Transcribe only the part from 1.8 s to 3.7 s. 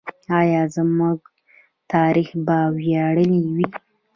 تاریخ به ویاړلی وي؟